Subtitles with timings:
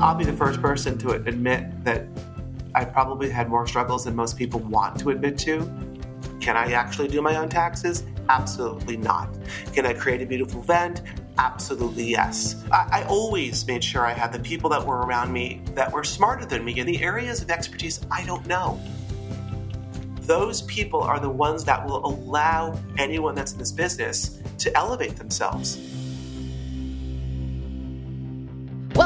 [0.00, 2.06] I'll be the first person to admit that
[2.72, 5.68] I probably had more struggles than most people want to admit to.
[6.40, 8.04] Can I actually do my own taxes?
[8.28, 9.28] Absolutely not.
[9.72, 11.02] Can I create a beautiful event?
[11.36, 12.64] Absolutely yes.
[12.70, 16.04] I, I, always made sure I had the people that were around me that were
[16.04, 18.80] smarter than me in the areas of expertise I don't know.
[20.22, 25.16] Those people are the ones that will allow anyone that's in this business to elevate
[25.16, 25.97] themselves.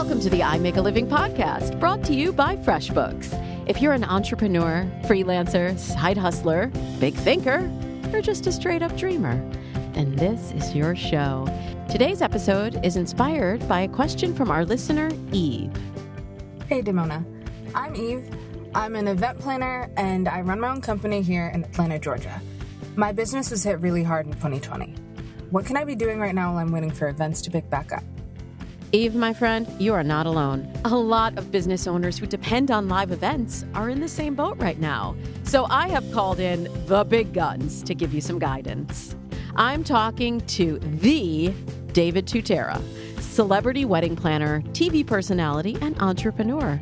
[0.03, 3.69] Welcome to the I Make a Living podcast, brought to you by FreshBooks.
[3.69, 7.71] If you're an entrepreneur, freelancer, side hustler, big thinker,
[8.13, 9.37] or just a straight up dreamer,
[9.93, 11.47] then this is your show.
[11.89, 15.71] Today's episode is inspired by a question from our listener, Eve.
[16.69, 17.25] Hey, Damona.
[17.73, 18.29] I'm Eve.
[18.75, 22.43] I'm an event planner and I run my own company here in Atlanta, Georgia.
[22.97, 24.97] My business was hit really hard in 2020.
[25.51, 27.93] What can I be doing right now while I'm waiting for events to pick back
[27.93, 28.03] up?
[28.95, 30.71] Eve, my friend, you are not alone.
[30.85, 34.59] A lot of business owners who depend on live events are in the same boat
[34.59, 35.17] right now.
[35.45, 39.17] So I have called in the big guns to give you some guidance.
[39.57, 41.55] I'm talking to the
[41.95, 42.83] David Tutera,
[43.19, 46.79] celebrity wedding planner, TV personality, and entrepreneur.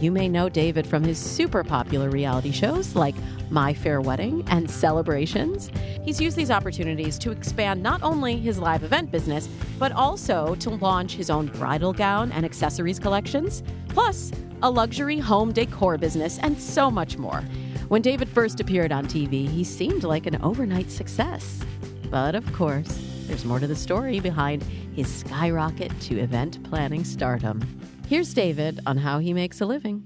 [0.00, 3.14] You may know David from his super popular reality shows like
[3.50, 5.70] My Fair Wedding and Celebrations.
[6.02, 10.70] He's used these opportunities to expand not only his live event business, but also to
[10.70, 16.58] launch his own bridal gown and accessories collections, plus a luxury home decor business, and
[16.58, 17.42] so much more.
[17.88, 21.60] When David first appeared on TV, he seemed like an overnight success.
[22.10, 24.62] But of course, there's more to the story behind
[24.94, 27.60] his skyrocket to event planning stardom.
[28.06, 30.04] Here's David on how he makes a living.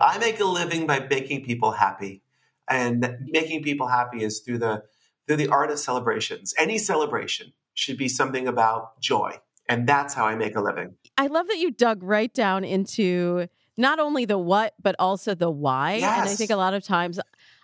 [0.00, 2.22] I make a living by making people happy.
[2.70, 4.84] And making people happy is through the
[5.26, 6.54] through the art of celebrations.
[6.56, 9.40] Any celebration should be something about joy.
[9.68, 10.94] And that's how I make a living.
[11.18, 15.50] I love that you dug right down into not only the what, but also the
[15.50, 15.94] why.
[15.94, 16.20] Yes.
[16.20, 17.18] And I think a lot of times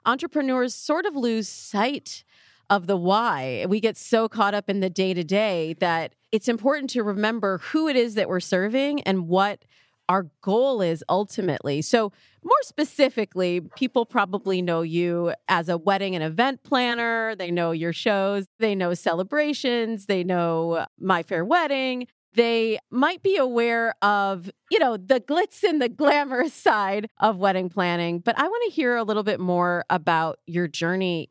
[0.06, 2.24] entrepreneurs sort of lose sight
[2.70, 3.64] of the why.
[3.68, 7.58] We get so caught up in the day to day that it's important to remember
[7.58, 9.64] who it is that we're serving and what
[10.08, 11.82] our goal is ultimately.
[11.82, 12.12] So,
[12.42, 17.34] more specifically, people probably know you as a wedding and event planner.
[17.34, 22.06] They know your shows, they know celebrations, they know My Fair Wedding.
[22.34, 27.68] They might be aware of, you know, the glitz and the glamorous side of wedding
[27.68, 31.30] planning, but I want to hear a little bit more about your journey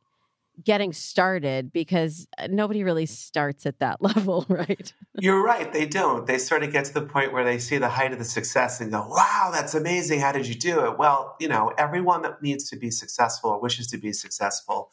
[0.64, 4.94] getting started because uh, nobody really starts at that level, right?
[5.16, 5.72] You're right.
[5.72, 6.26] They don't.
[6.26, 8.82] They sort of get to the point where they see the height of the success
[8.82, 10.20] and go, wow, that's amazing.
[10.20, 10.98] How did you do it?
[10.98, 14.92] Well, you know, everyone that needs to be successful or wishes to be successful,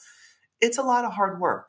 [0.60, 1.68] it's a lot of hard work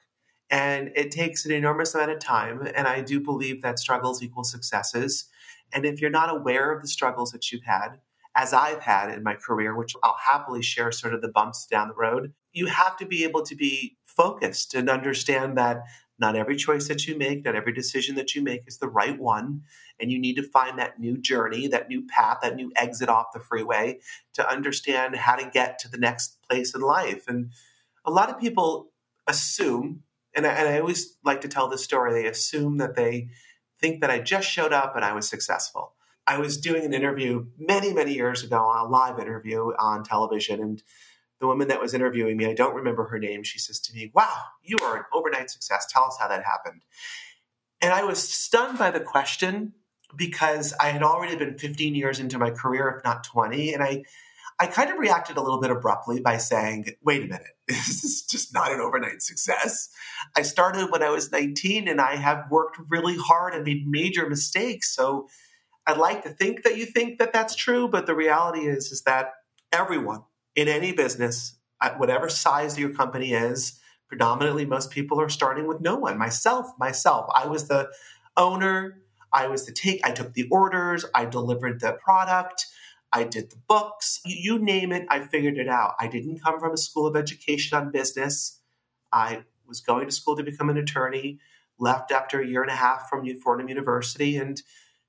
[0.49, 2.67] and it takes an enormous amount of time.
[2.75, 5.25] And I do believe that struggles equal successes.
[5.73, 7.99] And if you're not aware of the struggles that you've had,
[8.35, 11.87] as I've had in my career, which I'll happily share sort of the bumps down
[11.87, 15.83] the road, you have to be able to be focused and understand that
[16.17, 19.19] not every choice that you make, not every decision that you make is the right
[19.19, 19.61] one.
[19.99, 23.33] And you need to find that new journey, that new path, that new exit off
[23.33, 23.99] the freeway
[24.33, 27.27] to understand how to get to the next place in life.
[27.27, 27.51] And
[28.05, 28.91] a lot of people
[29.27, 33.27] assume, and I, and I always like to tell this story, they assume that they
[33.81, 35.93] think that I just showed up and I was successful.
[36.25, 40.81] I was doing an interview many, many years ago, a live interview on television, and
[41.39, 44.11] the woman that was interviewing me, I don't remember her name, she says to me,
[44.13, 45.85] Wow, you are an overnight success.
[45.89, 46.83] Tell us how that happened.
[47.81, 49.73] And I was stunned by the question
[50.15, 53.73] because I had already been 15 years into my career, if not 20.
[53.73, 54.03] And I,
[54.59, 58.23] I kind of reacted a little bit abruptly by saying, Wait a minute, this is
[58.23, 59.89] just not an overnight success.
[60.35, 64.29] I started when I was 19 and I have worked really hard and made major
[64.29, 64.95] mistakes.
[64.95, 65.27] So
[65.85, 69.03] I'd like to think that you think that that's true, but the reality is is
[69.03, 69.33] that
[69.71, 70.23] everyone
[70.55, 75.81] in any business, at whatever size your company is, predominantly most people are starting with
[75.81, 76.17] no one.
[76.17, 77.89] Myself, myself, I was the
[78.37, 79.01] owner.
[79.33, 80.05] I was the take.
[80.05, 81.05] I took the orders.
[81.13, 82.65] I delivered the product.
[83.11, 84.21] I did the books.
[84.25, 85.95] You, you name it, I figured it out.
[85.99, 88.61] I didn't come from a school of education on business.
[89.11, 91.39] I was going to school to become an attorney.
[91.77, 94.61] Left after a year and a half from New Fordham University and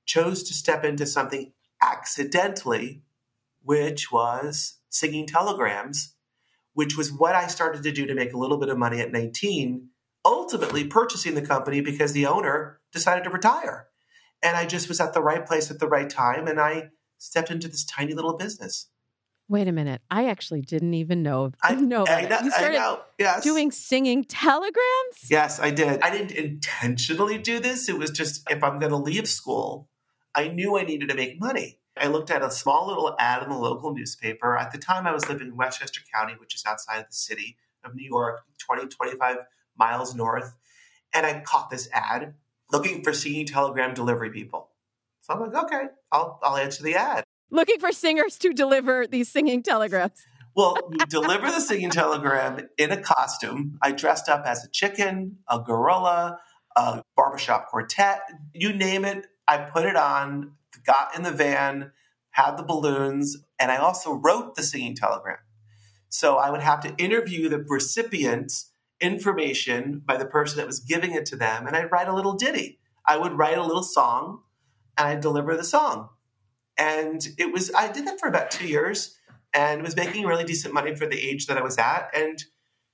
[0.05, 3.03] chose to step into something accidentally,
[3.61, 6.15] which was singing telegrams,
[6.73, 9.11] which was what I started to do to make a little bit of money at
[9.11, 9.89] 19,
[10.23, 13.87] ultimately purchasing the company because the owner decided to retire.
[14.43, 17.49] And I just was at the right place at the right time and I stepped
[17.49, 18.89] into this tiny little business.
[19.49, 20.01] Wait a minute.
[20.11, 21.51] I actually didn't even know.
[21.63, 22.05] I know.
[22.07, 23.01] I, know, you started I know.
[23.17, 23.43] Yes.
[23.43, 25.29] doing singing telegrams?
[25.29, 26.01] Yes, I did.
[26.01, 27.87] I didn't intentionally do this.
[27.87, 29.89] It was just if I'm going to leave school,
[30.35, 31.79] I knew I needed to make money.
[31.99, 34.57] I looked at a small little ad in the local newspaper.
[34.57, 37.57] At the time, I was living in Westchester County, which is outside of the city
[37.83, 39.37] of New York, 20, 25
[39.77, 40.55] miles north.
[41.13, 42.33] And I caught this ad
[42.71, 44.69] looking for singing telegram delivery people.
[45.21, 47.23] So I'm like, okay, I'll, I'll answer the ad.
[47.49, 50.25] Looking for singers to deliver these singing telegrams.
[50.55, 53.77] Well, you deliver the singing telegram in a costume.
[53.83, 56.39] I dressed up as a chicken, a gorilla,
[56.75, 58.21] a barbershop quartet,
[58.53, 59.27] you name it.
[59.47, 60.53] I put it on,
[60.83, 61.91] got in the van,
[62.31, 65.37] had the balloons, and I also wrote the singing telegram.
[66.09, 71.13] So I would have to interview the recipient's information by the person that was giving
[71.13, 72.79] it to them, and I'd write a little ditty.
[73.05, 74.41] I would write a little song,
[74.97, 76.09] and I'd deliver the song.
[76.77, 79.17] And it was, I did that for about two years
[79.53, 82.09] and was making really decent money for the age that I was at.
[82.15, 82.43] And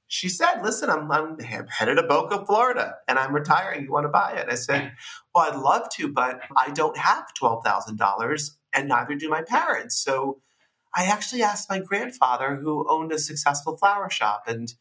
[0.07, 3.83] she said, Listen, I'm, I'm headed to Boca, Florida, and I'm retiring.
[3.83, 4.47] You want to buy it?
[4.49, 4.93] I said,
[5.33, 9.95] Well, I'd love to, but I don't have $12,000, and neither do my parents.
[9.97, 10.41] So
[10.95, 14.43] I actually asked my grandfather, who owned a successful flower shop.
[14.47, 14.73] And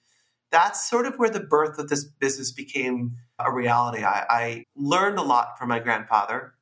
[0.50, 4.04] that's sort of where the birth of this business became a reality.
[4.04, 6.54] I, I learned a lot from my grandfather,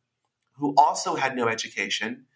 [0.59, 2.27] who also had no education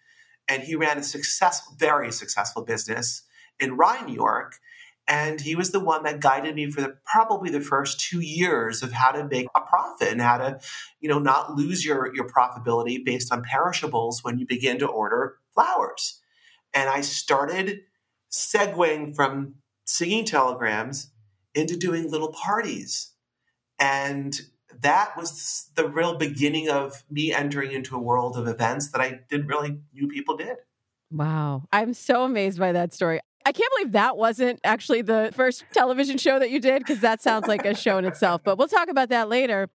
[0.48, 3.22] and he ran a successful, very successful business
[3.58, 4.56] in Rye, New York.
[5.06, 8.82] And he was the one that guided me for the, probably the first two years
[8.82, 10.60] of how to make a profit and how to,
[11.00, 15.36] you know, not lose your, your profitability based on perishables when you begin to order
[15.52, 16.20] flowers.
[16.72, 17.80] And I started
[18.32, 21.10] segueing from singing telegrams
[21.54, 23.12] into doing little parties.
[23.78, 24.40] And
[24.80, 29.20] that was the real beginning of me entering into a world of events that I
[29.28, 30.56] didn't really knew people did.
[31.10, 31.64] Wow.
[31.72, 33.20] I'm so amazed by that story.
[33.44, 37.20] I can't believe that wasn't actually the first television show that you did because that
[37.20, 39.68] sounds like a show in itself, but we'll talk about that later.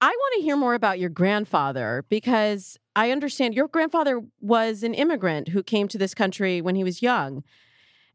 [0.00, 4.94] I want to hear more about your grandfather because I understand your grandfather was an
[4.94, 7.42] immigrant who came to this country when he was young.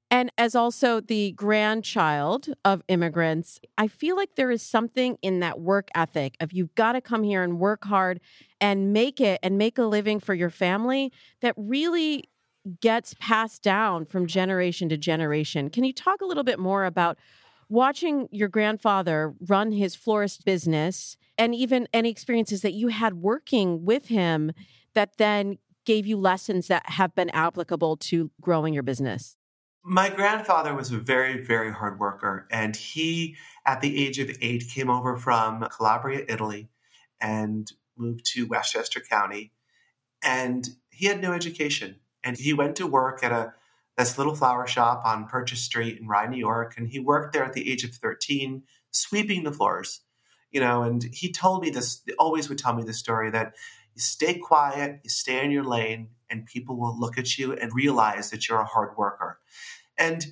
[0.09, 5.59] And as also the grandchild of immigrants, I feel like there is something in that
[5.59, 8.19] work ethic of you've got to come here and work hard
[8.61, 11.11] and make it and make a living for your family
[11.41, 12.29] that really
[12.79, 15.69] gets passed down from generation to generation.
[15.69, 17.17] Can you talk a little bit more about
[17.69, 23.83] watching your grandfather run his florist business and even any experiences that you had working
[23.85, 24.51] with him
[24.93, 29.35] that then gave you lessons that have been applicable to growing your business?
[29.83, 33.35] My grandfather was a very, very hard worker, and he,
[33.65, 36.69] at the age of eight, came over from Calabria, Italy,
[37.19, 39.51] and moved to Westchester County.
[40.23, 43.53] And he had no education, and he went to work at a
[43.97, 47.43] this little flower shop on Purchase Street in Rye, New York, and he worked there
[47.43, 50.01] at the age of thirteen, sweeping the floors.
[50.51, 52.01] You know, and he told me this.
[52.17, 53.53] Always would tell me the story that
[53.95, 57.71] you stay quiet, you stay in your lane, and people will look at you and
[57.73, 59.39] realize that you're a hard worker.
[59.97, 60.25] And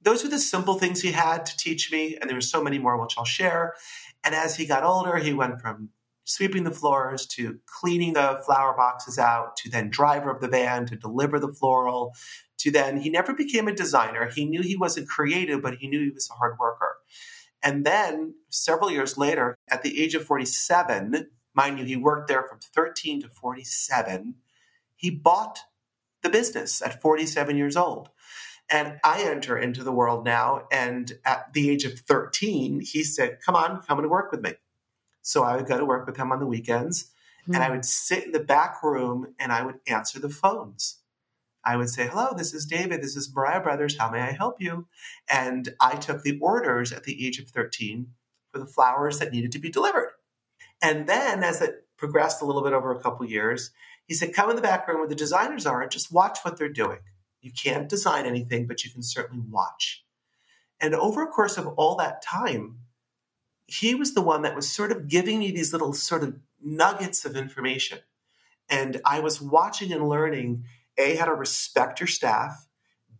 [0.00, 2.78] those were the simple things he had to teach me, and there were so many
[2.78, 3.74] more which I'll share.
[4.22, 5.90] And as he got older, he went from
[6.28, 10.84] sweeping the floors to cleaning the flower boxes out to then driver of the van
[10.84, 12.14] to deliver the floral
[12.58, 14.30] to then he never became a designer.
[14.34, 16.96] He knew he wasn't creative, but he knew he was a hard worker.
[17.62, 22.42] And then several years later, at the age of 47, mind you, he worked there
[22.42, 24.34] from 13 to 47,
[24.96, 25.60] he bought
[26.22, 28.10] the business at 47 years old.
[28.70, 30.66] And I enter into the world now.
[30.70, 34.54] And at the age of 13, he said, Come on, come and work with me.
[35.28, 37.10] So I would go to work with him on the weekends
[37.42, 37.52] mm-hmm.
[37.52, 37.74] and I hmm.
[37.74, 41.00] would sit in the back room and I would answer the phones.
[41.62, 43.02] I would say, Hello, this is David.
[43.02, 43.98] This is Mariah Brothers.
[43.98, 44.86] How may I help you?
[45.28, 48.06] And I took the orders at the age of 13
[48.50, 50.12] for the flowers that needed to be delivered.
[50.80, 53.70] And then as it progressed a little bit over a couple years,
[54.06, 56.56] he said, Come in the back room where the designers are and just watch what
[56.56, 57.00] they're doing.
[57.42, 60.06] You can't design anything, but you can certainly watch.
[60.80, 62.78] And over a course of all that time,
[63.68, 67.24] he was the one that was sort of giving me these little sort of nuggets
[67.24, 68.00] of information.
[68.68, 70.64] And I was watching and learning
[70.96, 72.66] A, how to respect your staff,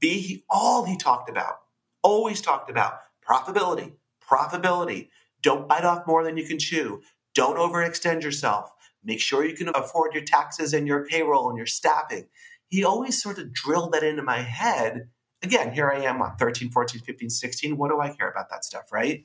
[0.01, 1.61] B, he, all he talked about,
[2.03, 3.93] always talked about profitability,
[4.29, 5.09] profitability.
[5.43, 7.03] Don't bite off more than you can chew.
[7.35, 8.73] Don't overextend yourself.
[9.05, 12.27] Make sure you can afford your taxes and your payroll and your staffing
[12.69, 15.09] he always sort of drilled that into my head.
[15.43, 17.77] Again, here I am, what, 13, 14, 15, 16.
[17.77, 19.25] What do I care about that stuff, right?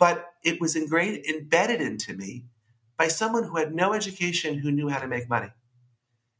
[0.00, 2.46] But it was ingrained, embedded into me
[2.96, 5.50] by someone who had no education who knew how to make money.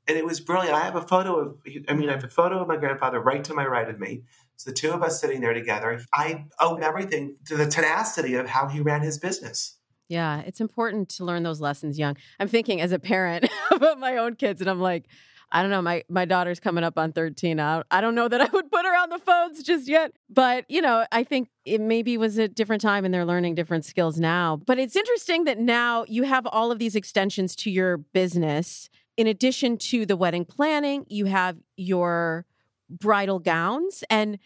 [0.08, 0.74] And it was brilliant.
[0.74, 3.44] I have a photo of, I mean, I have a photo of my grandfather right
[3.44, 4.24] to my right of me.
[4.56, 6.02] So the two of us sitting there together.
[6.12, 9.76] I owe everything to the tenacity of how he ran his business.
[10.08, 12.16] Yeah, it's important to learn those lessons young.
[12.40, 15.04] I'm thinking as a parent about my own kids, and I'm like,
[15.52, 15.82] I don't know.
[15.82, 17.58] My my daughter's coming up on 13.
[17.58, 20.12] I, I don't know that I would put her on the phones just yet.
[20.28, 23.84] But, you know, I think it maybe was a different time and they're learning different
[23.84, 24.56] skills now.
[24.64, 28.88] But it's interesting that now you have all of these extensions to your business.
[29.16, 32.46] In addition to the wedding planning, you have your
[32.88, 34.04] bridal gowns.
[34.08, 34.38] And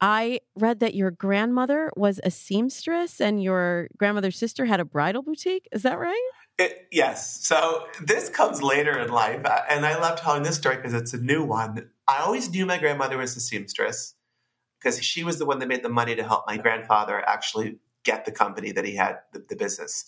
[0.00, 5.22] I read that your grandmother was a seamstress and your grandmother's sister had a bridal
[5.22, 5.68] boutique.
[5.72, 6.30] Is that right?
[6.56, 7.44] It, yes.
[7.46, 9.44] So this comes later in life.
[9.44, 11.90] uh, And I love telling this story because it's a new one.
[12.06, 14.14] I always knew my grandmother was a seamstress
[14.78, 18.24] because she was the one that made the money to help my grandfather actually get
[18.24, 20.04] the company that he had, the, the business.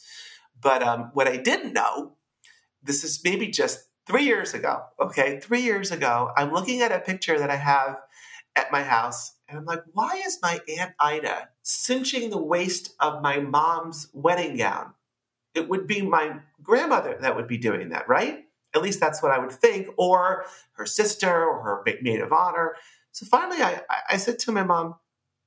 [0.60, 2.12] But um, what I didn't know,
[2.82, 4.84] this is maybe just three years ago.
[5.00, 5.40] Okay.
[5.40, 8.00] Three years ago, I'm looking at a picture that I have
[8.54, 9.32] at my house.
[9.48, 14.56] And I'm like, why is my Aunt Ida cinching the waist of my mom's wedding
[14.56, 14.92] gown?
[15.56, 18.44] It would be my grandmother that would be doing that, right?
[18.74, 22.76] At least that's what I would think, or her sister or her maid of honor.
[23.12, 24.96] So finally, I, I said to my mom,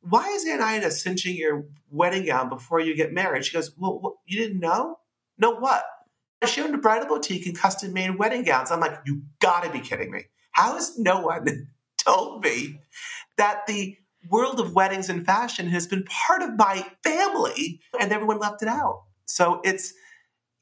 [0.01, 3.45] why is Aunt Ida cinching your wedding gown before you get married?
[3.45, 4.97] She goes, well, what, you didn't know?
[5.37, 5.83] Know what?
[6.47, 8.71] She owned a bridal boutique and custom made wedding gowns.
[8.71, 10.25] I'm like, you gotta be kidding me.
[10.51, 12.79] How has no one told me
[13.37, 13.97] that the
[14.29, 18.69] world of weddings and fashion has been part of my family and everyone left it
[18.69, 19.03] out?
[19.29, 19.93] So it's,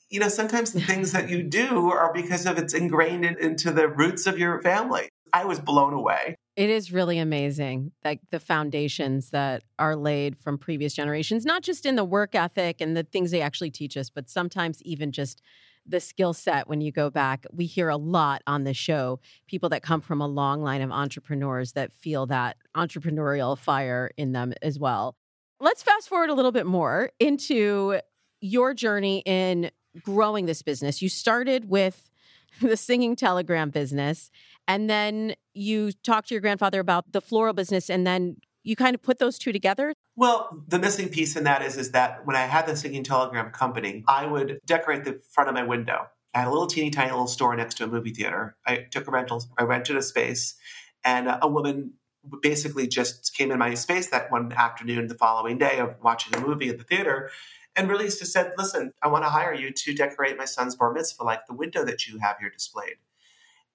[0.10, 3.72] you know, sometimes the things that you do are because of it's ingrained in, into
[3.72, 5.10] the roots of your family.
[5.34, 6.36] I was blown away.
[6.56, 11.86] It is really amazing, like the foundations that are laid from previous generations, not just
[11.86, 15.42] in the work ethic and the things they actually teach us, but sometimes even just
[15.86, 17.46] the skill set when you go back.
[17.54, 20.92] We hear a lot on the show people that come from a long line of
[20.92, 25.16] entrepreneurs that feel that entrepreneurial fire in them as well.
[25.60, 28.00] Let's fast forward a little bit more into
[28.42, 29.72] your journey in
[30.04, 31.02] growing this business.
[31.02, 32.10] You started with
[32.62, 34.32] the singing telegram business,
[34.68, 38.94] and then you talked to your grandfather about the floral business, and then you kind
[38.94, 39.94] of put those two together.
[40.16, 43.52] Well, the missing piece in that is is that when I had the singing telegram
[43.52, 46.08] company, I would decorate the front of my window.
[46.34, 48.58] I had a little teeny tiny little store next to a movie theater.
[48.66, 50.56] I took a rental, I rented a space,
[51.04, 51.94] and a woman
[52.42, 56.46] basically just came in my space that one afternoon, the following day of watching a
[56.46, 57.32] movie at the theater,
[57.78, 60.92] and really just said, listen, I want to hire you to decorate my son's bar
[60.92, 62.96] mitzvah like the window that you have here displayed.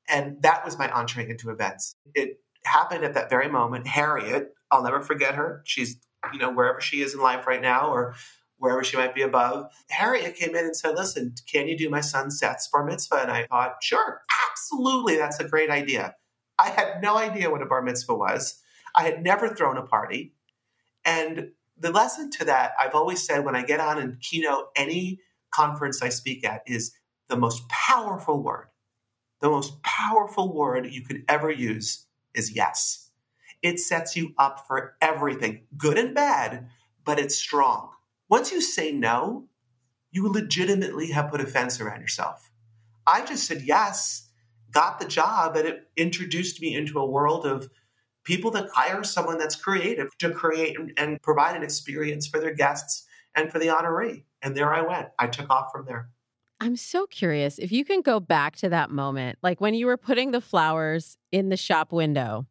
[0.09, 1.95] And that was my entree into events.
[2.15, 3.87] It happened at that very moment.
[3.87, 5.63] Harriet, I'll never forget her.
[5.65, 5.99] She's,
[6.33, 8.15] you know, wherever she is in life right now or
[8.59, 9.67] wherever she might be above.
[9.91, 13.23] Harriet came in and said, listen, can you do my son Seth's bar mitzvah?
[13.23, 15.17] And I thought, sure, absolutely.
[15.17, 16.17] That's a great idea.
[16.59, 18.61] I had no idea what a bar mitzvah was.
[18.95, 20.35] I had never thrown a party.
[21.05, 21.51] And
[21.83, 25.19] the lesson to that, I've always said when I get on and keynote any
[25.51, 26.93] conference I speak at, is
[27.29, 28.69] the most powerful word.
[29.41, 33.11] The most powerful word you could ever use is yes.
[33.63, 36.69] It sets you up for everything, good and bad,
[37.05, 37.91] but it's strong.
[38.29, 39.49] Once you say no,
[40.13, 42.51] you legitimately have put a fence around yourself.
[43.07, 44.29] I just said yes,
[44.71, 47.69] got the job, and it introduced me into a world of
[48.25, 53.07] people that hire someone that's creative to create and provide an experience for their guests
[53.35, 54.25] and for the honoree.
[54.43, 55.09] And there I went.
[55.19, 56.11] I took off from there.
[56.61, 59.97] I'm so curious if you can go back to that moment, like when you were
[59.97, 62.47] putting the flowers in the shop window.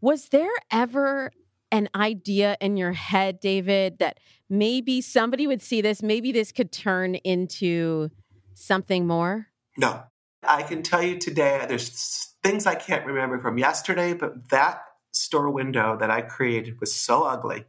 [0.00, 1.30] Was there ever
[1.70, 4.18] an idea in your head, David, that
[4.50, 8.10] maybe somebody would see this, maybe this could turn into
[8.54, 9.46] something more?
[9.76, 10.02] No.
[10.46, 14.82] I can tell you today, there's things I can't remember from yesterday, but that
[15.14, 17.64] store window that I created was so ugly.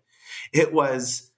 [0.53, 1.31] It was,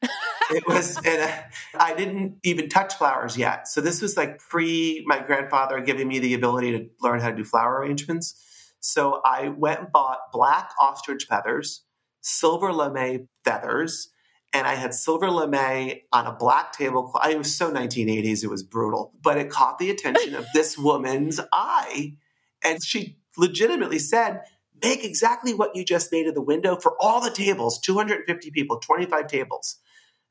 [0.52, 1.34] it was, and
[1.78, 3.68] I didn't even touch flowers yet.
[3.68, 7.36] So this was like pre my grandfather giving me the ability to learn how to
[7.36, 8.44] do flower arrangements.
[8.80, 11.84] So I went and bought black ostrich feathers,
[12.22, 14.10] silver lame feathers,
[14.54, 17.28] and I had silver lame on a black tablecloth.
[17.28, 21.40] It was so 1980s, it was brutal, but it caught the attention of this woman's
[21.52, 22.16] eye.
[22.64, 24.42] And she legitimately said,
[24.82, 28.80] make exactly what you just made of the window for all the tables 250 people
[28.80, 29.78] 25 tables.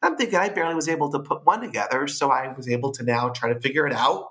[0.03, 3.03] I'm thinking i barely was able to put one together so i was able to
[3.03, 4.31] now try to figure it out.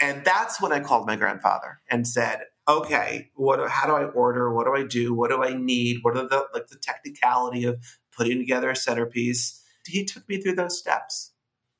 [0.00, 4.52] And that's when i called my grandfather and said okay what how do i order?
[4.52, 5.14] What do i do?
[5.14, 5.98] What do i need?
[6.02, 7.82] What are the like the technicality of
[8.16, 9.62] putting together a centerpiece?
[9.86, 11.32] He took me through those steps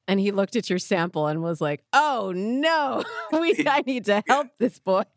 [0.08, 4.22] and he looked at your sample and was like, "Oh no, we I need to
[4.26, 5.02] help this boy."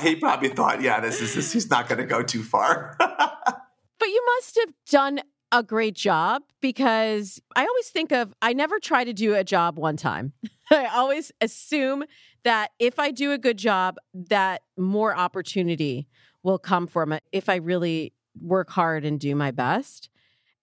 [0.00, 4.06] he probably thought, "Yeah, this is this, he's not going to go too far." but
[4.06, 9.04] you must have done a great job because I always think of I never try
[9.04, 10.32] to do a job one time.
[10.70, 12.04] I always assume
[12.44, 16.06] that if I do a good job, that more opportunity
[16.42, 20.10] will come from it if I really work hard and do my best.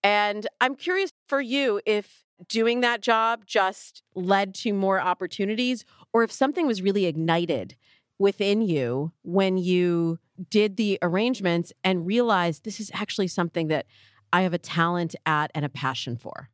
[0.06, 6.22] And I'm curious for you if doing that job just led to more opportunities or
[6.22, 7.74] if something was really ignited
[8.16, 13.86] within you when you did the arrangements and realized this is actually something that
[14.32, 16.50] I have a talent at and a passion for?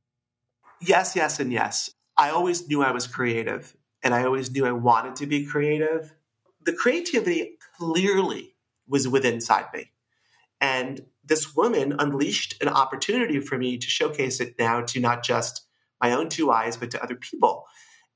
[0.80, 1.90] Yes, yes, and yes.
[2.16, 6.14] I always knew I was creative and I always knew I wanted to be creative.
[6.64, 8.54] The creativity clearly
[8.88, 9.90] was within inside me.
[10.58, 15.66] And this woman unleashed an opportunity for me to showcase it now to not just
[16.00, 17.64] my own two eyes, but to other people.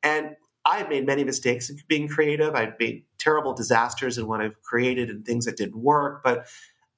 [0.02, 2.54] And I've made many mistakes in being creative.
[2.54, 6.22] I've made terrible disasters in what I've created and things that didn't work.
[6.24, 6.48] But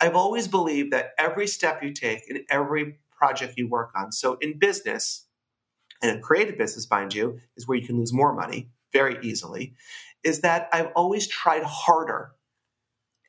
[0.00, 4.38] I've always believed that every step you take in every project you work on, so
[4.40, 5.26] in business,
[6.00, 9.74] and a creative business, mind you, is where you can lose more money very easily,
[10.22, 12.32] is that I've always tried harder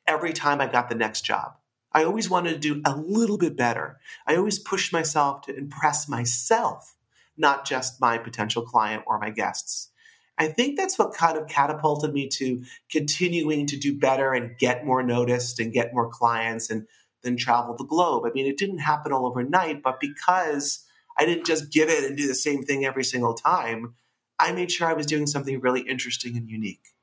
[0.06, 1.52] every time I got the next job.
[1.92, 3.98] I always wanted to do a little bit better.
[4.26, 6.96] I always pushed myself to impress myself,
[7.36, 9.90] not just my potential client or my guests.
[10.38, 14.86] I think that's what kind of catapulted me to continuing to do better and get
[14.86, 16.86] more noticed and get more clients and
[17.22, 18.24] then travel the globe.
[18.24, 20.86] I mean, it didn't happen all overnight, but because
[21.18, 23.94] I didn't just give it and do the same thing every single time,
[24.38, 26.94] I made sure I was doing something really interesting and unique.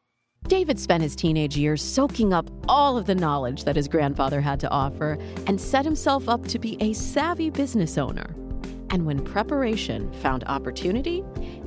[0.48, 4.60] David spent his teenage years soaking up all of the knowledge that his grandfather had
[4.62, 8.34] to offer and set himself up to be a savvy business owner.
[8.90, 11.24] And when preparation found opportunity,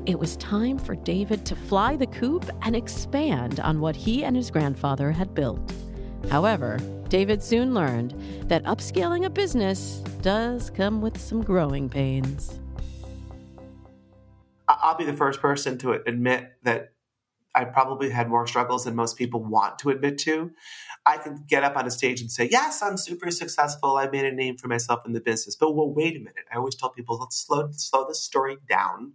[0.07, 4.35] it was time for David to fly the coop and expand on what he and
[4.35, 5.61] his grandfather had built.
[6.31, 8.15] However, David soon learned
[8.49, 12.59] that upscaling a business does come with some growing pains.
[14.67, 16.93] I'll be the first person to admit that
[17.55, 20.53] I probably had more struggles than most people want to admit to.
[21.05, 23.97] I can get up on a stage and say, Yes, I'm super successful.
[23.97, 25.57] I made a name for myself in the business.
[25.57, 26.45] But well, wait a minute.
[26.53, 29.15] I always tell people, let's slow, slow the story down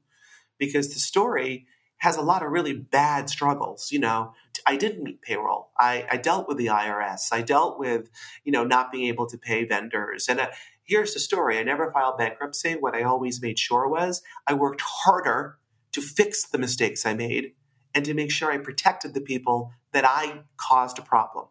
[0.58, 3.92] because the story has a lot of really bad struggles.
[3.92, 4.34] You know,
[4.66, 5.72] I didn't meet payroll.
[5.78, 7.30] I, I dealt with the IRS.
[7.32, 8.10] I dealt with,
[8.44, 10.28] you know, not being able to pay vendors.
[10.28, 10.48] And uh,
[10.84, 12.74] here's the story I never filed bankruptcy.
[12.74, 15.58] What I always made sure was I worked harder
[15.94, 17.54] to fix the mistakes I made
[17.96, 21.48] and to make sure I protected the people that I caused a problem.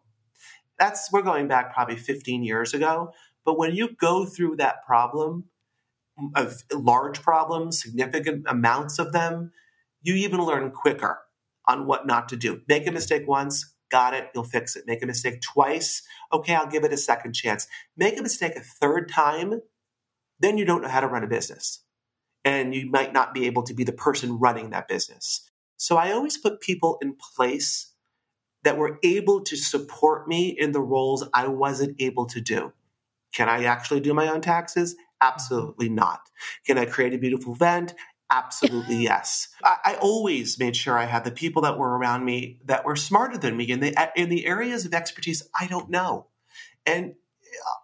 [0.79, 3.11] That's, we're going back probably 15 years ago.
[3.43, 5.45] But when you go through that problem,
[6.35, 9.51] of large problems, significant amounts of them,
[10.01, 11.19] you even learn quicker
[11.65, 12.61] on what not to do.
[12.67, 14.85] Make a mistake once, got it, you'll fix it.
[14.87, 17.67] Make a mistake twice, okay, I'll give it a second chance.
[17.97, 19.61] Make a mistake a third time,
[20.39, 21.83] then you don't know how to run a business.
[22.43, 25.49] And you might not be able to be the person running that business.
[25.77, 27.91] So I always put people in place
[28.63, 32.73] that were able to support me in the roles I wasn't able to do.
[33.33, 34.95] Can I actually do my own taxes?
[35.21, 36.21] Absolutely not.
[36.65, 37.93] Can I create a beautiful event?
[38.31, 39.49] Absolutely yes.
[39.63, 42.95] I, I, always made sure I had the people that were around me that were
[42.95, 46.27] smarter than me in the in the areas of expertise I don't know.
[46.87, 47.13] And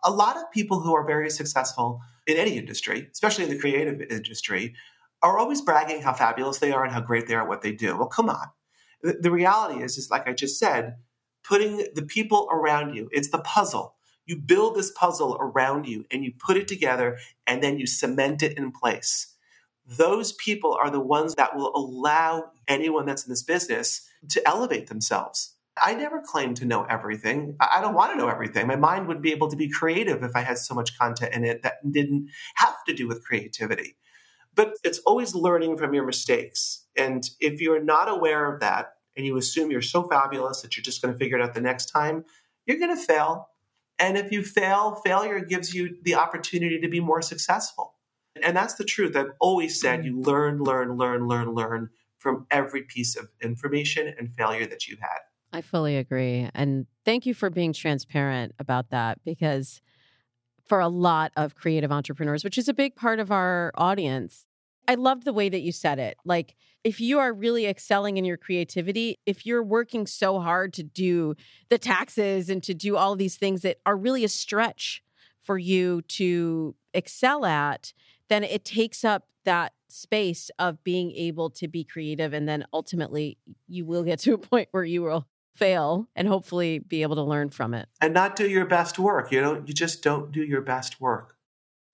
[0.04, 4.02] a lot of people who are very successful in any industry, especially in the creative
[4.02, 4.74] industry,
[5.22, 7.72] are always bragging how fabulous they are and how great they are at what they
[7.72, 7.98] do.
[7.98, 8.48] Well, come on.
[9.02, 10.96] The, the reality is, is like I just said,
[11.44, 13.10] putting the people around you.
[13.12, 17.62] It's the puzzle you build this puzzle around you and you put it together and
[17.62, 19.36] then you cement it in place.
[19.86, 24.88] Those people are the ones that will allow anyone that's in this business to elevate
[24.88, 25.56] themselves.
[25.82, 27.56] I never claim to know everything.
[27.60, 28.68] I don't want to know everything.
[28.68, 31.44] My mind would be able to be creative if I had so much content in
[31.44, 33.96] it that didn't have to do with creativity.
[34.54, 36.86] But it's always learning from your mistakes.
[36.98, 40.84] And if you're not aware of that and you assume you're so fabulous that you're
[40.84, 42.26] just going to figure it out the next time,
[42.66, 43.50] you're going to fail
[44.02, 47.94] and if you fail, failure gives you the opportunity to be more successful.
[48.42, 49.16] And that's the truth.
[49.16, 54.34] I've always said you learn, learn, learn, learn, learn from every piece of information and
[54.34, 55.20] failure that you've had.
[55.54, 56.50] I fully agree.
[56.56, 59.82] And thank you for being transparent about that because
[60.72, 64.46] for a lot of creative entrepreneurs, which is a big part of our audience,
[64.88, 66.16] I loved the way that you said it.
[66.24, 66.56] Like,
[66.86, 71.36] if you are really excelling in your creativity, if you're working so hard to do
[71.68, 75.04] the taxes and to do all these things that are really a stretch
[75.44, 77.92] for you to excel at,
[78.30, 82.32] then it takes up that space of being able to be creative.
[82.32, 86.80] And then ultimately, you will get to a point where you will fail and hopefully
[86.80, 87.88] be able to learn from it.
[88.00, 89.32] And not do your best work.
[89.32, 91.36] You know, you just don't do your best work.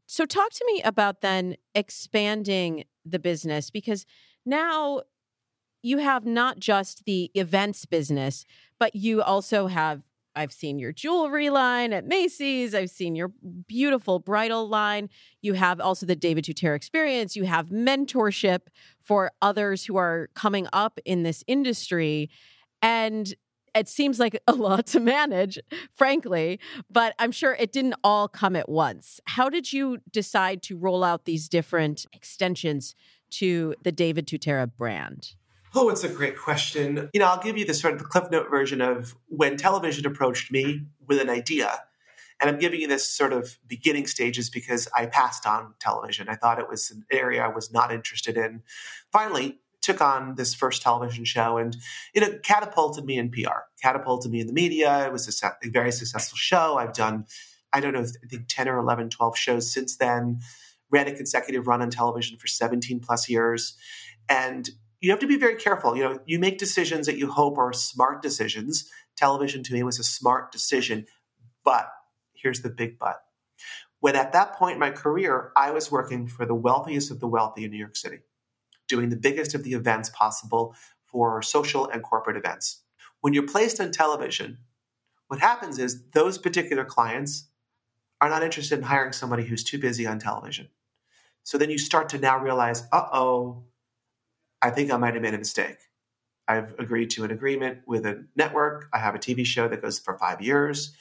[0.06, 4.06] So, talk to me about then expanding the business because
[4.46, 5.02] now
[5.84, 8.46] you have not just the events business,
[8.80, 10.04] but you also have.
[10.36, 12.76] I've seen your jewelry line at Macy's.
[12.76, 13.32] I've seen your
[13.68, 15.10] beautiful bridal line.
[15.42, 17.36] You have also the David Tutera experience.
[17.36, 18.68] You have mentorship
[19.02, 22.30] for others who are coming up in this industry.
[22.84, 23.34] And
[23.78, 25.60] it seems like a lot to manage,
[25.96, 26.60] frankly,
[26.90, 29.20] but I'm sure it didn't all come at once.
[29.26, 32.96] How did you decide to roll out these different extensions
[33.30, 35.34] to the David Tutera brand?
[35.76, 37.10] Oh, it's a great question.
[37.14, 40.06] You know, I'll give you the sort of the Cliff Note version of when television
[40.06, 41.84] approached me with an idea.
[42.40, 46.30] And I'm giving you this sort of beginning stages because I passed on television.
[46.30, 48.62] I thought it was an area I was not interested in.
[49.12, 51.78] Finally, took on this first television show and
[52.14, 55.06] it catapulted me in PR, catapulted me in the media.
[55.08, 56.78] It was a, very successful show.
[56.78, 57.26] I've done,
[57.72, 60.40] I don't know, I think 10 or 11, 12 shows since then,
[60.92, 63.78] ran a consecutive run on television for 17 plus years.
[64.28, 64.70] And
[65.00, 65.96] you have to be very careful.
[65.96, 68.92] You know, you make decisions that you hope are smart decisions.
[69.16, 71.06] Television to me was a smart decision.
[71.64, 71.90] But
[72.34, 73.22] here's the big but.
[74.02, 77.28] When at that point in my career, I was working for the wealthiest of the
[77.28, 78.20] wealthy in New York City
[78.88, 82.82] doing the biggest of the events possible for social and corporate events.
[83.22, 84.60] When you're placed on television,
[85.28, 87.48] what happens is those particular clients
[88.22, 90.70] are not interested in hiring somebody who's too busy on television.
[91.44, 93.64] So then you start to now realize, uh oh,
[94.62, 95.78] I think I might have made a mistake.
[96.48, 98.88] I've agreed to an agreement with a network.
[98.94, 100.94] I have a TV show that goes for five years,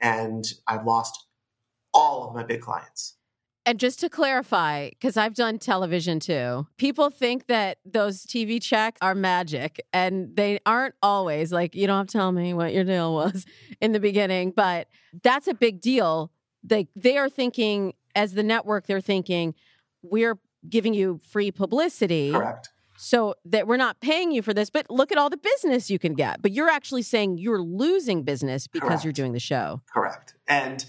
[0.00, 1.26] and I've lost
[1.92, 3.14] all of my big clients.
[3.66, 8.98] And just to clarify, because I've done television too, people think that those TV checks
[9.00, 11.50] are magic and they aren't always.
[11.50, 13.46] Like, you don't have to tell me what your deal was
[13.80, 14.88] in the beginning, but
[15.22, 16.30] that's a big deal.
[16.62, 19.54] They, they are thinking, as the network, they're thinking,
[20.02, 22.32] we're giving you free publicity.
[22.32, 22.68] Correct.
[22.96, 25.98] So that we're not paying you for this, but look at all the business you
[25.98, 26.40] can get.
[26.40, 29.04] But you're actually saying you're losing business because Correct.
[29.04, 29.82] you're doing the show.
[29.92, 30.34] Correct.
[30.46, 30.84] And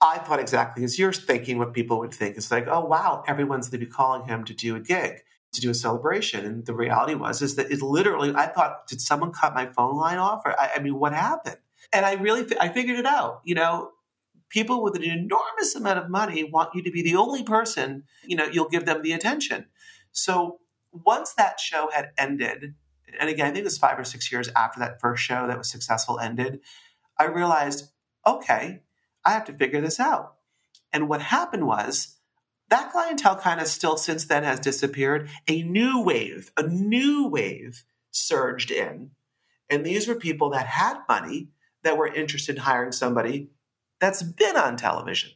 [0.00, 2.36] I thought exactly as you're thinking what people would think.
[2.36, 5.60] It's like, oh wow, everyone's going to be calling him to do a gig, to
[5.60, 6.44] do a celebration.
[6.44, 9.96] And the reality was is that it literally, I thought, did someone cut my phone
[9.96, 10.42] line off?
[10.44, 11.58] Or I, I mean, what happened?
[11.92, 13.40] And I really, I figured it out.
[13.44, 13.90] You know,
[14.50, 18.04] people with an enormous amount of money want you to be the only person.
[18.24, 19.66] You know, you'll give them the attention.
[20.12, 20.58] So
[20.92, 22.74] once that show had ended,
[23.18, 25.58] and again, I think it was five or six years after that first show that
[25.58, 26.60] was successful ended,
[27.18, 27.90] I realized,
[28.26, 28.82] okay,
[29.24, 30.34] I have to figure this out.
[30.92, 32.16] And what happened was
[32.68, 35.30] that clientele kind of still since then has disappeared.
[35.48, 39.10] A new wave, a new wave surged in.
[39.70, 41.48] And these were people that had money
[41.82, 43.50] that were interested in hiring somebody
[44.00, 45.30] that's been on television.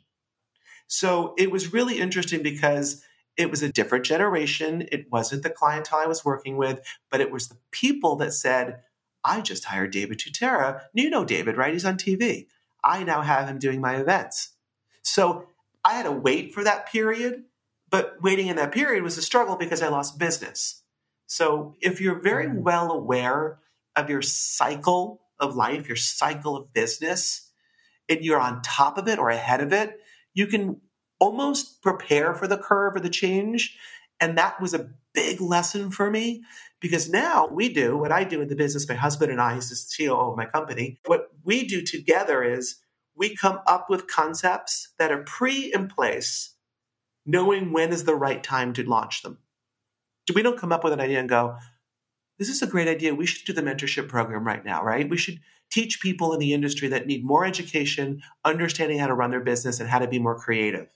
[0.87, 3.03] So it was really interesting because
[3.37, 4.87] it was a different generation.
[4.93, 8.83] It wasn't the clientele I was working with, but it was the people that said,
[9.25, 10.83] I just hired David Tutera.
[10.93, 11.73] You know David, right?
[11.73, 12.47] He's on TV.
[12.85, 14.51] I now have him doing my events.
[15.03, 15.47] So
[15.85, 17.45] I had to wait for that period,
[17.91, 20.83] but waiting in that period was a struggle because I lost business.
[21.27, 22.61] So if you're very mm.
[22.61, 23.59] well aware
[23.97, 27.51] of your cycle of life, your cycle of business,
[28.09, 29.99] and you're on top of it or ahead of it,
[30.35, 30.81] you can
[31.19, 33.79] almost prepare for the curve or the change.
[34.23, 36.45] And that was a big lesson for me
[36.81, 38.89] because now we do what I do in the business.
[38.89, 41.01] My husband and I, he's the CEO of my company.
[41.07, 42.77] What we do together is
[43.17, 46.55] we come up with concepts that are pre in place,
[47.27, 49.39] knowing when is the right time to launch them.
[50.33, 51.57] We don't come up with an idea and go,
[52.39, 53.17] this is a great idea.
[53.17, 55.11] We should do the mentorship program right now, right?
[55.11, 55.41] We should
[55.73, 59.81] teach people in the industry that need more education, understanding how to run their business
[59.81, 60.95] and how to be more creative.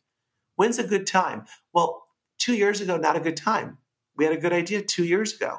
[0.54, 1.44] When's a good time?
[1.72, 2.05] Well,
[2.38, 3.78] two years ago, not a good time.
[4.16, 5.58] We had a good idea two years ago.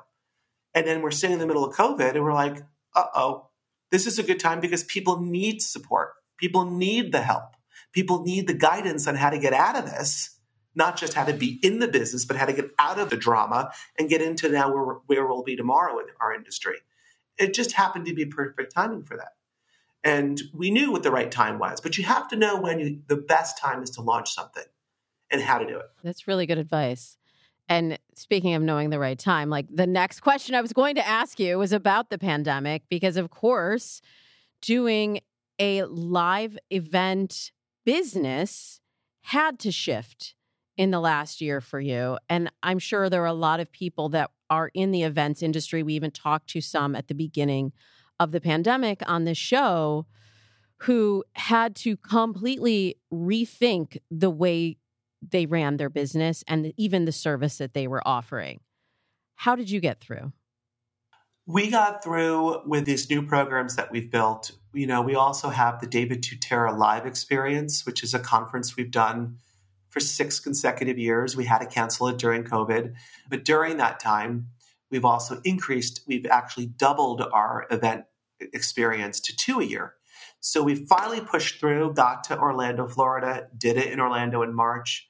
[0.73, 2.63] And then we're sitting in the middle of COVID and we're like,
[2.95, 3.49] uh oh,
[3.91, 6.13] this is a good time because people need support.
[6.37, 7.55] People need the help.
[7.93, 10.37] People need the guidance on how to get out of this,
[10.75, 13.17] not just how to be in the business, but how to get out of the
[13.17, 16.77] drama and get into now where, where we'll be tomorrow in our industry.
[17.37, 19.33] It just happened to be perfect timing for that.
[20.03, 23.01] And we knew what the right time was, but you have to know when you,
[23.07, 24.63] the best time is to launch something
[25.31, 25.85] and how to do it.
[26.03, 27.17] That's really good advice.
[27.69, 31.07] And speaking of knowing the right time, like the next question I was going to
[31.07, 34.01] ask you was about the pandemic, because of course,
[34.61, 35.19] doing
[35.59, 37.51] a live event
[37.85, 38.79] business
[39.21, 40.35] had to shift
[40.77, 42.17] in the last year for you.
[42.29, 45.83] And I'm sure there are a lot of people that are in the events industry.
[45.83, 47.73] We even talked to some at the beginning
[48.19, 50.05] of the pandemic on this show
[50.81, 54.77] who had to completely rethink the way
[55.21, 58.59] they ran their business and even the service that they were offering.
[59.35, 60.33] How did you get through?
[61.45, 64.51] We got through with these new programs that we've built.
[64.73, 68.91] You know, we also have the David Tutera Live Experience, which is a conference we've
[68.91, 69.37] done
[69.89, 71.37] for six consecutive years.
[71.37, 72.93] We had to cancel it during COVID.
[73.29, 74.49] But during that time,
[74.91, 78.05] we've also increased, we've actually doubled our event
[78.39, 79.93] experience to two a year.
[80.39, 85.06] So we finally pushed through, got to Orlando, Florida, did it in Orlando in March.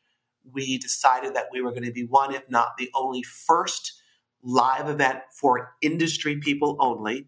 [0.54, 4.02] We decided that we were going to be one, if not the only first
[4.44, 7.28] live event for industry people only,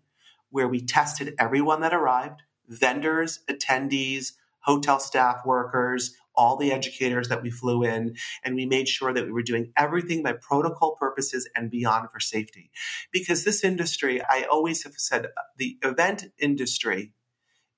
[0.50, 7.42] where we tested everyone that arrived vendors, attendees, hotel staff workers, all the educators that
[7.42, 11.50] we flew in, and we made sure that we were doing everything by protocol purposes
[11.56, 12.72] and beyond for safety.
[13.12, 17.12] Because this industry, I always have said, uh, the event industry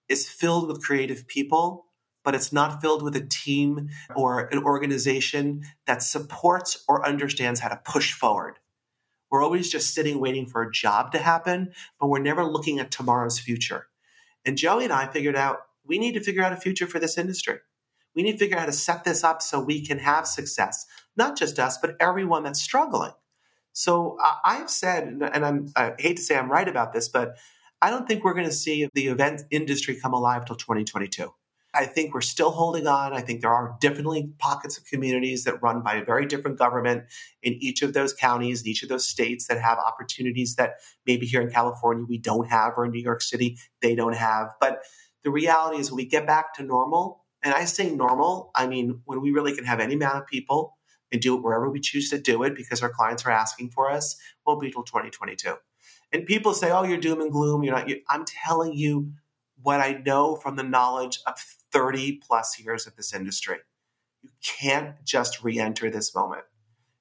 [0.07, 1.85] is filled with creative people
[2.23, 7.69] but it's not filled with a team or an organization that supports or understands how
[7.69, 8.59] to push forward.
[9.29, 12.91] We're always just sitting waiting for a job to happen, but we're never looking at
[12.91, 13.87] tomorrow's future.
[14.45, 17.17] And Joey and I figured out we need to figure out a future for this
[17.17, 17.59] industry.
[18.15, 20.85] We need to figure out how to set this up so we can have success,
[21.15, 23.13] not just us, but everyone that's struggling.
[23.73, 27.37] So I've said, and I'm, I hate to say I'm right about this, but
[27.81, 31.33] I don't think we're going to see the event industry come alive till 2022.
[31.73, 33.13] I think we're still holding on.
[33.13, 37.05] I think there are definitely pockets of communities that run by a very different government
[37.41, 41.25] in each of those counties, in each of those states that have opportunities that maybe
[41.25, 44.49] here in California we don't have, or in New York City they don't have.
[44.59, 44.81] But
[45.23, 49.01] the reality is, when we get back to normal, and I say normal, I mean
[49.05, 50.77] when we really can have any amount of people
[51.11, 53.89] and do it wherever we choose to do it because our clients are asking for
[53.89, 55.55] us, won't be till 2022.
[56.11, 57.87] And people say, "Oh, you're doom and gloom." You're not.
[57.87, 59.13] You, I'm telling you
[59.63, 61.37] what I know from the knowledge of
[61.71, 63.57] 30 plus years of this industry.
[64.21, 66.43] You can't just re enter this moment,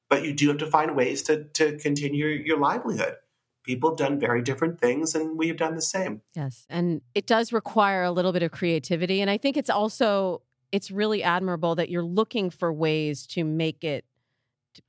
[0.08, 3.16] but you do have to find ways to, to continue your livelihood.
[3.62, 6.22] People have done very different things, and we have done the same.
[6.34, 6.64] Yes.
[6.70, 9.20] And it does require a little bit of creativity.
[9.20, 10.42] And I think it's also
[10.72, 14.04] it's really admirable that you're looking for ways to make it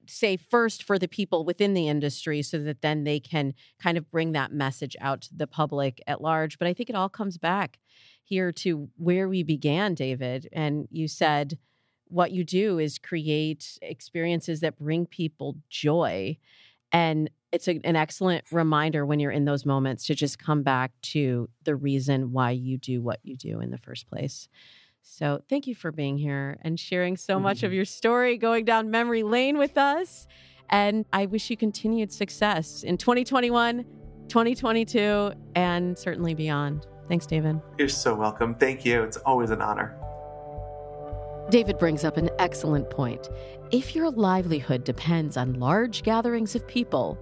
[0.08, 4.10] say first for the people within the industry so that then they can kind of
[4.12, 7.38] bring that message out to the public at large but i think it all comes
[7.38, 7.80] back
[8.24, 11.58] here to where we began david and you said
[12.08, 16.38] what you do is create experiences that bring people joy
[16.92, 20.92] and it's a, an excellent reminder when you're in those moments to just come back
[21.02, 24.48] to the reason why you do what you do in the first place
[25.04, 27.68] so thank you for being here and sharing so much mm-hmm.
[27.68, 30.28] of your story, going down memory lane with us.
[30.70, 33.84] And I wish you continued success in 2021,
[34.30, 36.88] 2022, and certainly beyond.
[37.08, 37.60] Thanks, David.
[37.78, 38.56] You're so welcome.
[38.56, 39.04] Thank you.
[39.04, 39.98] It's always an honor.
[41.50, 43.28] David brings up an excellent point.
[43.72, 47.18] If your livelihood depends on large gatherings of people,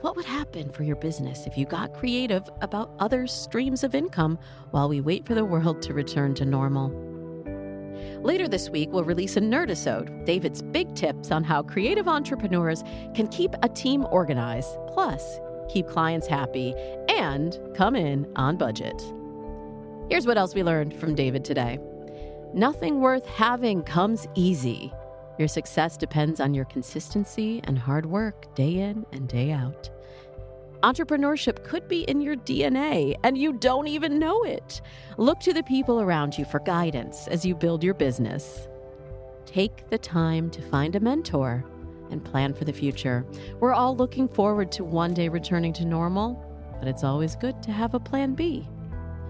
[0.00, 4.38] what would happen for your business if you got creative about other streams of income
[4.70, 7.07] while we wait for the world to return to normal?
[8.22, 12.82] Later this week, we'll release a Nerdisode, David's big tips on how creative entrepreneurs
[13.14, 16.74] can keep a team organized, plus keep clients happy,
[17.08, 19.00] and come in on budget.
[20.10, 21.78] Here's what else we learned from David today
[22.54, 24.92] Nothing worth having comes easy.
[25.38, 29.90] Your success depends on your consistency and hard work day in and day out.
[30.82, 34.80] Entrepreneurship could be in your DNA and you don't even know it.
[35.16, 38.68] Look to the people around you for guidance as you build your business.
[39.44, 41.64] Take the time to find a mentor
[42.10, 43.26] and plan for the future.
[43.58, 46.44] We're all looking forward to one day returning to normal,
[46.78, 48.68] but it's always good to have a plan B.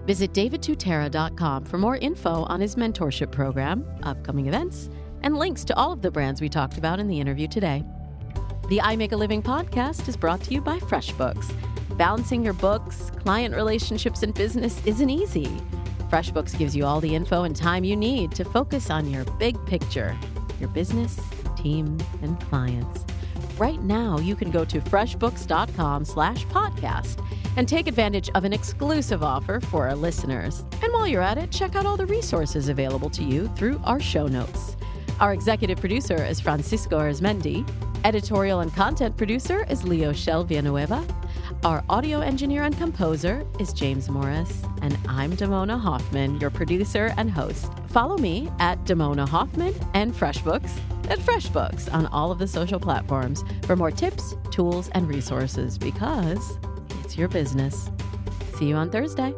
[0.05, 4.89] Visit davidtutera.com for more info on his mentorship program, upcoming events,
[5.23, 7.83] and links to all of the brands we talked about in the interview today.
[8.69, 11.55] The I Make a Living podcast is brought to you by FreshBooks.
[11.97, 15.47] Balancing your books, client relationships, and business isn't easy.
[16.11, 19.57] FreshBooks gives you all the info and time you need to focus on your big
[19.65, 20.15] picture,
[20.59, 21.19] your business,
[21.57, 23.05] team, and clients.
[23.57, 27.25] Right now, you can go to freshbooks.com slash podcast
[27.57, 30.63] and take advantage of an exclusive offer for our listeners.
[30.83, 33.99] And while you're at it, check out all the resources available to you through our
[33.99, 34.77] show notes.
[35.19, 37.67] Our executive producer is Francisco Arizmendi.
[38.05, 41.05] Editorial and content producer is Leo Shell Villanueva.
[41.65, 44.63] Our audio engineer and composer is James Morris.
[44.81, 47.69] And I'm Damona Hoffman, your producer and host.
[47.89, 50.71] Follow me at Damona Hoffman and FreshBooks
[51.09, 56.57] at FreshBooks on all of the social platforms for more tips, tools, and resources because
[57.01, 57.89] it's your business.
[58.55, 59.33] See you on Thursday.